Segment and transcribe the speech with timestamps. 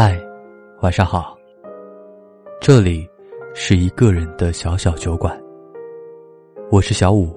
[0.00, 0.16] 嗨，
[0.80, 1.36] 晚上好。
[2.60, 3.04] 这里
[3.52, 5.36] 是一个人的小小酒馆。
[6.70, 7.34] 我是小五，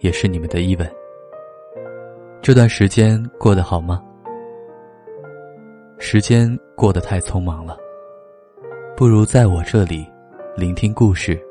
[0.00, 0.86] 也是你们的伊文。
[2.42, 4.04] 这段时间过得好吗？
[5.98, 7.74] 时间过得太匆忙了，
[8.94, 10.06] 不如在我这里
[10.54, 11.42] 聆听故事，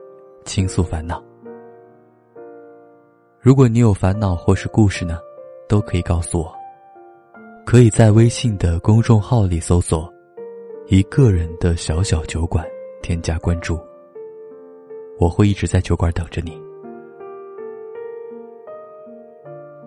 [0.45, 1.19] 倾诉烦恼。
[3.39, 5.17] 如果你有烦恼或是故事呢，
[5.67, 6.55] 都可以告诉我。
[7.65, 10.07] 可以在微信的公众号里搜索。
[10.89, 12.65] 一个人的小小酒馆，
[13.01, 13.77] 添加关注。
[15.19, 16.57] 我会一直在酒馆等着你。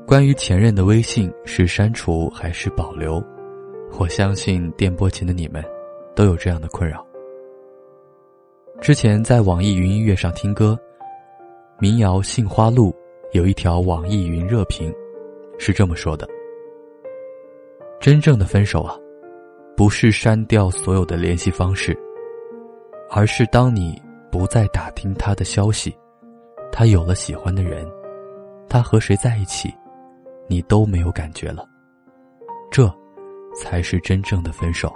[0.07, 3.23] 关于前任的微信是删除还是保留，
[3.99, 5.65] 我相信电波前的你们
[6.15, 7.03] 都有这样的困扰。
[8.79, 10.79] 之前在网易云音乐上听歌，
[11.79, 12.91] 民谣《杏花路》
[13.33, 14.93] 有一条网易云热评，
[15.59, 16.29] 是这么说的
[17.99, 18.95] ：“真正的分手啊。”
[19.81, 21.99] 不是删掉所有的联系方式，
[23.11, 23.99] 而是当你
[24.31, 25.97] 不再打听他的消息，
[26.71, 27.91] 他有了喜欢的人，
[28.69, 29.75] 他和谁在一起，
[30.47, 31.67] 你都没有感觉了。
[32.71, 32.95] 这，
[33.57, 34.93] 才是真正的分手。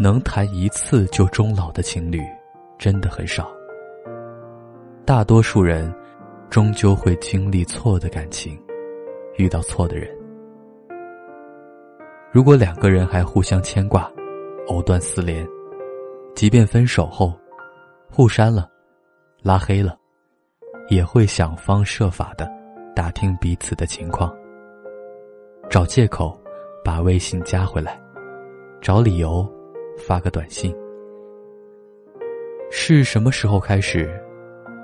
[0.00, 2.22] 能谈一次就终老的情侣，
[2.78, 3.54] 真的很少。
[5.04, 5.94] 大多数人，
[6.48, 8.58] 终究会经历错的感情，
[9.36, 10.23] 遇到错的人。
[12.34, 14.10] 如果两个人还互相牵挂，
[14.66, 15.48] 藕断丝连，
[16.34, 17.32] 即便分手后，
[18.10, 18.68] 互删了，
[19.40, 19.96] 拉黑了，
[20.88, 22.50] 也会想方设法的
[22.92, 24.36] 打听彼此的情况，
[25.70, 26.36] 找借口
[26.84, 27.96] 把微信加回来，
[28.80, 29.48] 找理由
[29.96, 30.74] 发个短信。
[32.68, 34.12] 是什么时候开始，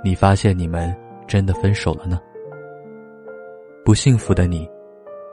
[0.05, 2.21] 你发现你们真的分手了呢？
[3.84, 4.71] 不幸福的你。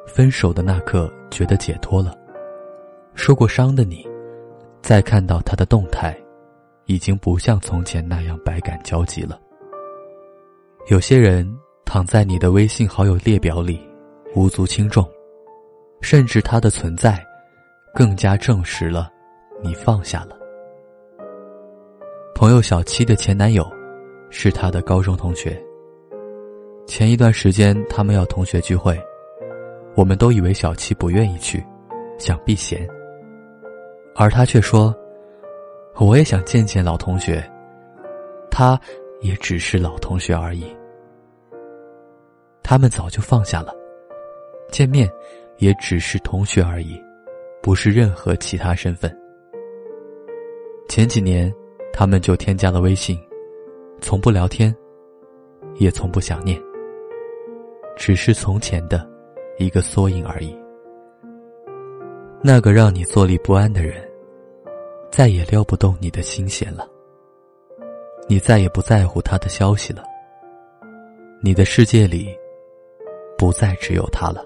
[0.07, 2.15] 分手的那刻，觉得解脱了。
[3.15, 4.07] 受过伤的你，
[4.81, 6.17] 再看到他的动态，
[6.85, 9.39] 已经不像从前那样百感交集了。
[10.87, 11.51] 有些人
[11.83, 13.81] 躺在你的微信好友列表里，
[14.35, 15.05] 无足轻重，
[16.01, 17.21] 甚至他的存在，
[17.93, 19.11] 更加证实了
[19.63, 20.37] 你放下了。
[22.35, 23.67] 朋友小七的前男友，
[24.29, 25.61] 是他的高中同学。
[26.85, 28.97] 前一段时间，他们要同学聚会。
[29.97, 31.65] 我们都以为小七不愿意去，
[32.19, 32.87] 想避嫌，
[34.15, 34.95] 而他却说
[35.99, 37.43] ：“我也想见见老同学，
[38.51, 38.79] 他
[39.21, 40.71] 也只是老同学而已。”
[42.61, 43.73] 他们早就放下了，
[44.71, 45.09] 见面
[45.57, 46.95] 也只是同学而已，
[47.63, 49.11] 不是任何其他身份。
[50.87, 51.51] 前几年，
[51.91, 53.19] 他们就添加了微信，
[53.99, 54.71] 从不聊天，
[55.77, 56.61] 也从不想念，
[57.97, 59.16] 只是从前的。
[59.57, 60.55] 一个缩影而已。
[62.41, 63.95] 那个让你坐立不安的人，
[65.11, 66.87] 再也撩不动你的心弦了。
[68.29, 70.03] 你再也不在乎他的消息了。
[71.41, 72.29] 你的世界里，
[73.37, 74.45] 不再只有他了。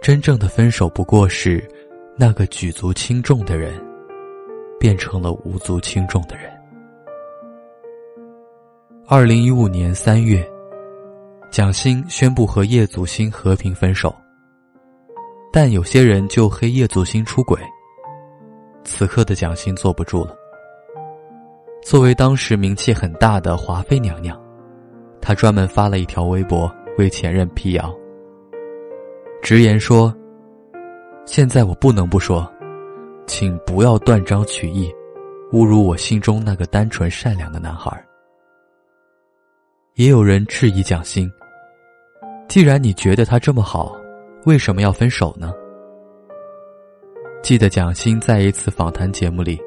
[0.00, 1.62] 真正的分手，不过是
[2.16, 3.74] 那个举足轻重的人，
[4.80, 6.50] 变成了无足轻重的人。
[9.06, 10.51] 二零一五年三月。
[11.52, 14.16] 蒋欣宣布和叶祖新和平分手，
[15.52, 17.60] 但有些人就黑叶祖新出轨。
[18.84, 20.34] 此刻的蒋欣坐不住了。
[21.82, 24.34] 作为当时名气很大的华妃娘娘，
[25.20, 27.94] 她专门发了一条微博为前任辟谣，
[29.42, 30.10] 直言说
[31.26, 32.50] ：“现在我不能不说，
[33.26, 34.90] 请不要断章取义，
[35.52, 38.02] 侮辱我心中那个单纯善良的男孩。”
[39.96, 41.30] 也有人质疑蒋欣。
[42.52, 43.96] 既然你觉得他这么好，
[44.44, 45.54] 为什么要分手呢？
[47.42, 49.58] 记得蒋欣在一次访谈节目里，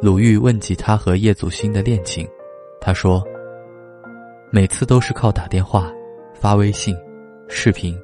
[0.00, 2.24] 鲁豫问及他和叶祖新的恋情，
[2.80, 3.20] 他说
[4.52, 5.92] ：“每次都是靠打电话、
[6.32, 6.96] 发微信、
[7.48, 8.00] 视频，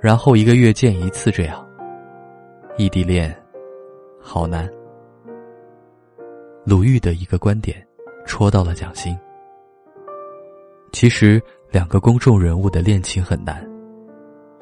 [0.00, 1.68] 然后一个月见一次这样。
[2.78, 3.36] 异地恋，
[4.20, 4.70] 好难。”
[6.64, 7.84] 鲁豫的一个观点，
[8.24, 9.18] 戳到了蒋欣。
[10.92, 11.42] 其实。
[11.76, 13.62] 两个公众人物的恋情很难，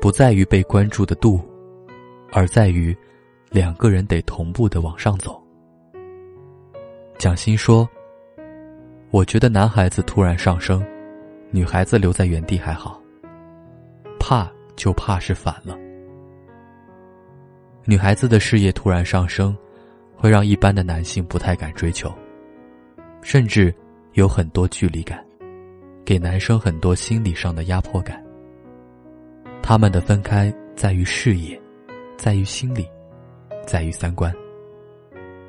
[0.00, 1.40] 不在于被关注的度，
[2.32, 2.92] 而在于
[3.50, 5.40] 两个人得同步的往上走。
[7.16, 7.88] 蒋欣说
[9.14, 10.84] ：“我觉得男孩子突然上升，
[11.52, 13.00] 女孩子留在原地还好。
[14.18, 15.78] 怕就怕是反了。
[17.84, 19.56] 女孩子的事业突然上升，
[20.16, 22.12] 会让一般的男性不太敢追求，
[23.22, 23.72] 甚至
[24.14, 25.24] 有很多距离感。”
[26.04, 28.22] 给男生很多心理上的压迫感。
[29.62, 31.58] 他们的分开在于事业，
[32.16, 32.86] 在于心理，
[33.64, 34.32] 在于三观，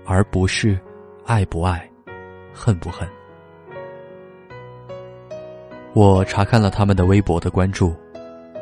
[0.05, 0.79] 而不是
[1.25, 1.89] 爱不爱、
[2.53, 3.07] 恨不恨。
[5.93, 7.93] 我查看了他们的微博的关注，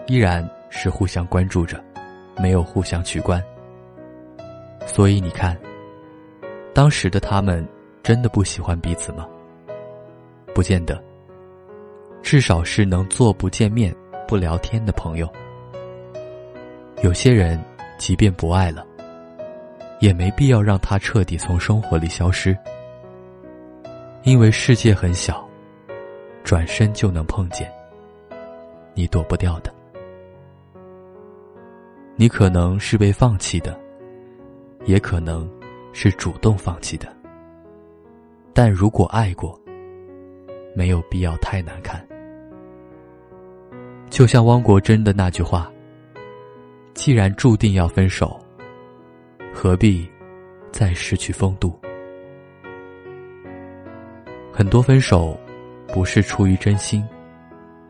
[0.07, 1.83] 依然是互相关注着，
[2.37, 3.43] 没有互相取关。
[4.85, 5.55] 所以你看，
[6.73, 7.67] 当时的他们
[8.01, 9.27] 真的不喜欢彼此吗？
[10.53, 10.99] 不见得。
[12.23, 13.95] 至少是能做不见面、
[14.27, 15.31] 不聊天的朋友。
[17.03, 17.63] 有些人，
[17.99, 18.83] 即便不爱了，
[19.99, 22.57] 也没必要让他彻底从生活里消失，
[24.23, 25.47] 因为世界很小，
[26.43, 27.71] 转身就能碰见，
[28.95, 29.71] 你躲不掉的。
[32.15, 33.77] 你可能是被放弃的。
[34.85, 35.49] 也可能
[35.93, 37.07] 是主动放弃的，
[38.53, 39.57] 但如果爱过，
[40.75, 42.05] 没有必要太难看。
[44.13, 45.73] 就像汪国真的那句话
[46.93, 48.39] ：“既然注定要分手，
[49.51, 50.07] 何必
[50.71, 51.73] 再失去风度？”
[54.53, 55.35] 很多分手
[55.87, 57.03] 不是出于真心，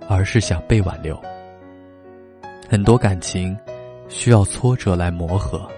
[0.07, 1.21] 而是想被挽留。
[2.69, 3.53] 很多感情
[4.07, 5.69] 需要挫折来磨合。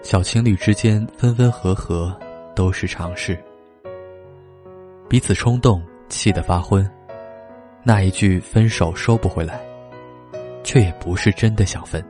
[0.00, 2.18] 小情侣之间分分合合
[2.56, 3.38] 都是常事，
[5.06, 6.90] 彼此冲动气得发昏，
[7.84, 9.60] 那一句分手收不回来，
[10.62, 12.04] 却也不是真的想分。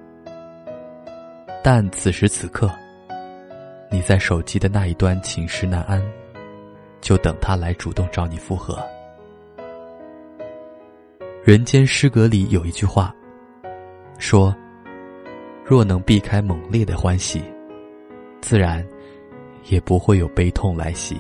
[1.63, 2.71] 但此时此刻，
[3.91, 6.03] 你在手机的那一端寝食难安，
[7.01, 8.79] 就等他来主动找你复合。
[11.43, 13.15] 人间失格里有一句话，
[14.19, 14.55] 说：
[15.65, 17.43] 若能避开猛烈的欢喜。
[18.41, 18.87] 自然，
[19.69, 21.17] 也不会有悲痛来袭。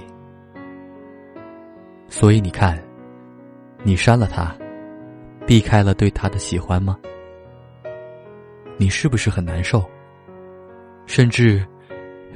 [2.08, 2.78] 所以你看，
[3.84, 4.55] 你删了他，
[5.44, 6.96] 避开了对他的喜欢吗？
[8.76, 9.84] 你是不是很难受？
[11.06, 11.67] 甚至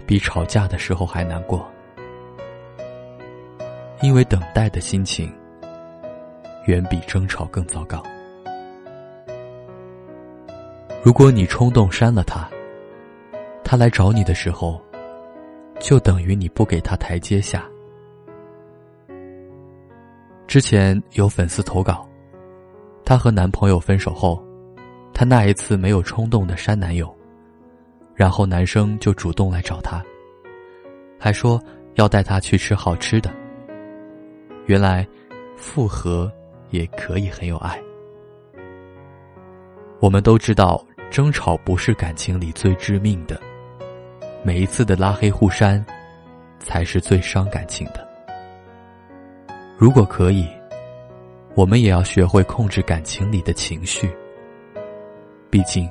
[0.07, 1.71] 比吵架的时候还难过？
[4.03, 5.33] 因为等待的心情，
[6.67, 8.03] 远比争吵更糟糕。
[11.03, 12.49] 如果你冲动删了他，
[13.63, 14.83] 他来找你的时候，
[15.79, 17.65] 就等于你不给他台阶下。
[20.57, 22.09] 之前有粉丝投稿，
[23.05, 24.43] 她和男朋友分手后，
[25.13, 27.15] 她那一次没有冲动的删男友，
[28.15, 30.03] 然后男生就主动来找她，
[31.19, 31.63] 还说
[31.97, 33.31] 要带她去吃好吃的。
[34.65, 35.07] 原来，
[35.59, 36.33] 复合
[36.71, 37.79] 也可以很有爱。
[40.01, 43.39] 我们都知道，争吵不是感情里最致命的。
[44.43, 45.85] 每一次的拉黑互删，
[46.59, 48.06] 才是最伤感情的。
[49.79, 50.49] 如果可以，
[51.55, 54.11] 我们也要学会控制感情里的情绪。
[55.51, 55.87] 毕竟，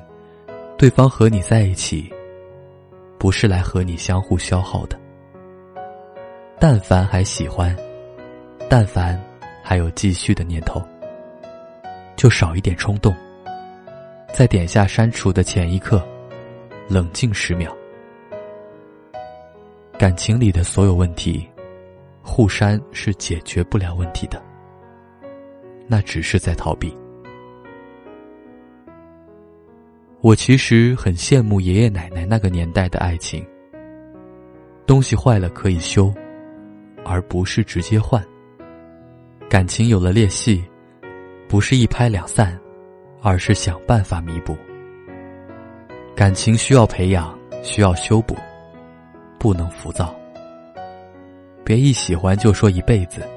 [0.76, 2.12] 对方和你在一起，
[3.16, 4.98] 不是来和你相互消耗的。
[6.58, 7.76] 但凡还喜欢，
[8.68, 9.22] 但凡
[9.62, 10.82] 还有继续的念头，
[12.16, 13.14] 就少一点冲动。
[14.32, 16.04] 在点下删除的前一刻，
[16.88, 17.72] 冷静十秒。
[19.96, 21.48] 感情里的所有问题，
[22.26, 24.42] 互删是解决不了问题的。
[25.86, 26.94] 那只是在逃避。
[30.20, 33.46] 我其实很羡慕爷爷奶奶那个年代的爱情。
[34.84, 36.12] 东西坏了可以修，
[37.04, 38.20] 而不是直接换。
[39.48, 40.64] 感情有了裂隙，
[41.48, 42.58] 不是一拍两散，
[43.22, 44.56] 而是想办法弥补。
[46.16, 48.34] 感情需要培养，需要修补。
[49.38, 50.12] 不能浮躁，
[51.66, 53.28] 别一喜欢就说一辈子，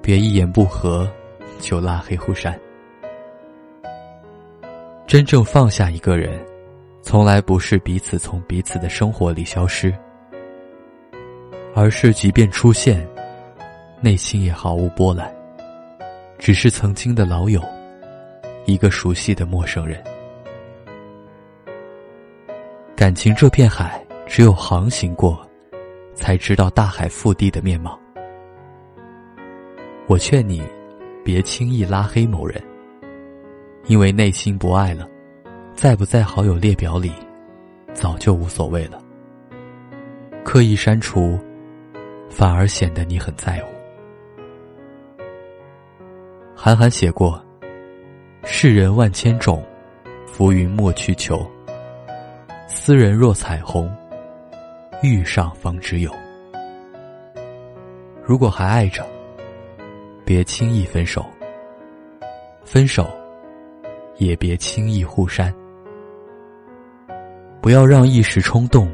[0.00, 1.06] 别一言不合
[1.60, 2.58] 就拉黑互删。
[5.06, 6.42] 真正放下一个人，
[7.02, 9.94] 从来不是彼此从彼此的生活里消失，
[11.74, 13.06] 而是即便出现，
[14.00, 15.30] 内心也毫无波澜，
[16.38, 17.62] 只是曾经的老友，
[18.64, 20.02] 一个熟悉的陌生人。
[22.96, 24.02] 感情这片海。
[24.26, 25.43] 只有航行过，
[26.14, 27.98] 才知道大海腹地的面貌。
[30.06, 30.62] 我劝你，
[31.24, 32.62] 别轻易拉黑某人，
[33.86, 35.08] 因为内心不爱了，
[35.74, 37.12] 在不在好友列表里，
[37.92, 39.02] 早就无所谓了。
[40.44, 41.38] 刻意删除，
[42.28, 43.72] 反而显得你很在乎。
[46.54, 47.42] 韩寒写过
[48.44, 49.64] ：“世人万千种，
[50.26, 51.44] 浮云莫去求。
[52.68, 53.90] 斯人若彩虹。”
[55.04, 56.10] 遇上方知有。
[58.24, 59.06] 如果还爱着，
[60.24, 61.22] 别轻易分手；
[62.64, 63.06] 分手，
[64.16, 65.54] 也别轻易互删。
[67.60, 68.90] 不要让一时冲动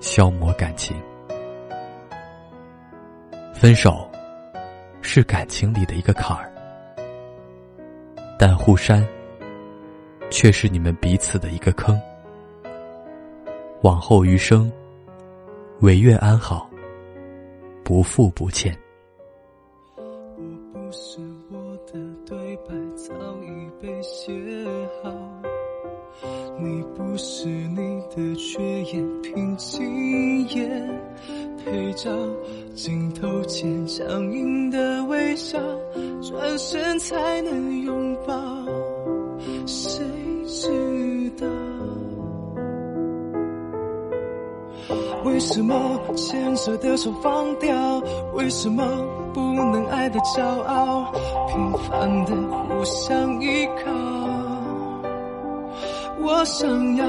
[0.00, 0.96] 消磨感情。
[3.52, 4.10] 分手
[5.02, 6.50] 是感情里的一个坎儿，
[8.38, 9.06] 但互删
[10.30, 12.00] 却是你们彼此的一个坑。
[13.82, 14.70] 往后余生，
[15.80, 16.68] 唯愿安好，
[17.82, 18.76] 不负不欠。
[19.96, 20.02] 我
[20.74, 21.18] 不是
[21.50, 24.30] 我的对白早已被写
[25.02, 25.10] 好，
[26.58, 31.00] 你不是你的缺言凭经验
[31.64, 32.10] 配照，
[32.74, 35.58] 镜头前僵硬的微笑，
[36.20, 38.34] 转身才能拥抱，
[39.66, 40.04] 谁
[40.44, 40.68] 知
[45.40, 47.74] 为什么牵着的手放掉？
[48.34, 48.84] 为什么
[49.32, 51.10] 不能爱的骄傲？
[51.48, 52.34] 平凡的
[52.68, 53.90] 互相依靠。
[56.20, 57.06] 我想要，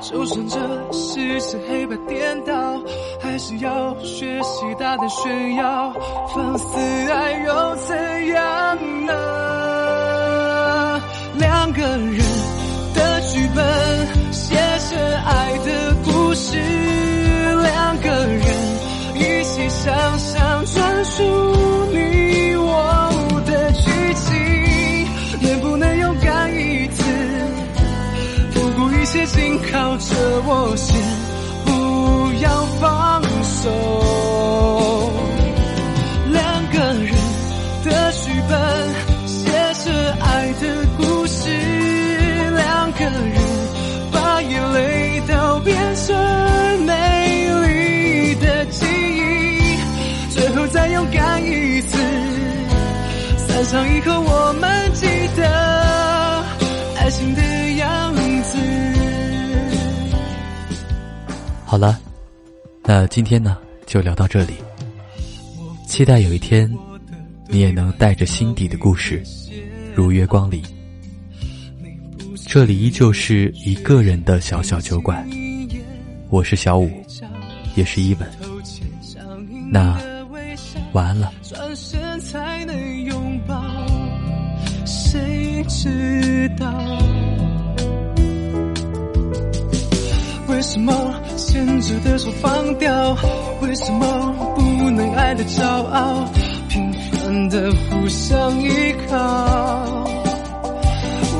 [0.00, 0.56] 就算这
[0.92, 2.80] 世界黑白颠倒，
[3.20, 5.92] 还是要学习大胆炫耀。
[6.32, 6.78] 放肆
[7.10, 9.12] 爱又怎样呢？
[11.40, 12.18] 两个人
[12.94, 16.83] 的剧本，写着爱的故事。
[19.82, 21.22] 想象专属
[21.92, 24.32] 你我的剧情，
[25.42, 27.02] 能不能勇敢一次，
[28.54, 30.14] 不顾一切紧靠着
[30.46, 30.96] 我心，
[50.84, 51.96] 再勇敢一次，
[53.38, 56.44] 散场以后我们记得
[56.98, 57.42] 爱情的
[57.78, 58.58] 样子。
[61.64, 61.98] 好了，
[62.82, 64.52] 那今天呢就聊到这里。
[65.88, 66.70] 期待有一天，
[67.48, 69.22] 你也能带着心底的故事
[69.94, 70.62] 如约光临。
[72.46, 75.26] 这里依旧是一个人的小小酒馆，
[76.28, 76.90] 我是小五，
[77.74, 78.30] 也是伊文。
[79.72, 79.98] 那。
[80.92, 81.32] 晚安了。
[81.42, 83.54] 转身才能拥抱
[84.86, 86.66] 谁知道
[90.46, 90.92] 为什么
[91.36, 93.16] 牵着的手放掉？
[93.60, 96.28] 为什么不能爱的骄傲？
[96.68, 98.68] 平凡的互相依
[99.08, 99.16] 靠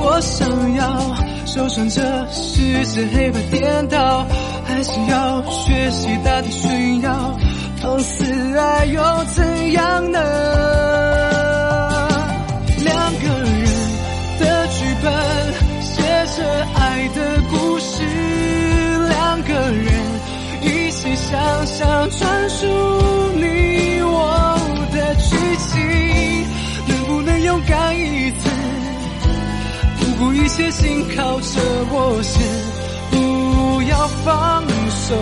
[0.00, 1.16] 我想要
[1.46, 4.26] 就算这世界黑白颠倒
[4.64, 7.38] 还是要学习大胆炫耀。
[7.84, 8.24] 放肆
[8.56, 9.02] 爱又
[9.34, 10.18] 怎样呢？
[12.78, 13.66] 两个人
[14.40, 15.12] 的剧本，
[15.82, 16.00] 写
[16.34, 18.02] 着爱的故事，
[19.06, 19.92] 两个人
[20.62, 22.66] 一起想象专属
[23.34, 24.58] 你我
[24.90, 25.72] 的剧情，
[26.88, 28.48] 能不能勇敢一次，
[30.00, 31.60] 不顾一切紧靠着
[31.92, 32.42] 我先，
[33.10, 34.64] 不要放
[35.06, 35.14] 手。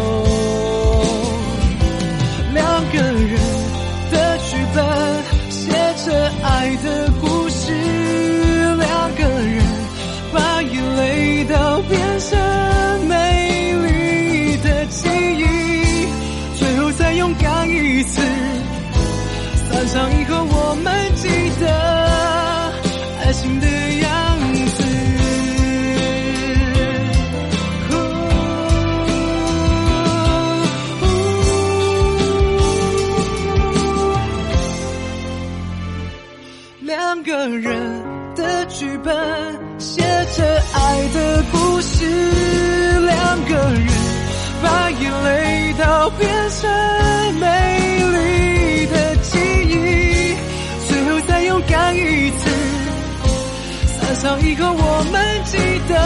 [54.22, 55.98] 到以后，我们记得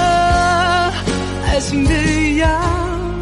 [1.47, 1.93] 爱情的
[2.39, 3.16] 样。